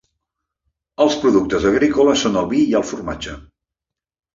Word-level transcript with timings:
Els 1.05 1.19
productes 1.25 1.69
agrícoles 1.75 2.27
són 2.27 2.43
el 2.45 2.51
vi 2.57 2.67
i 2.75 2.77
el 2.83 2.91
formatge. 2.95 3.41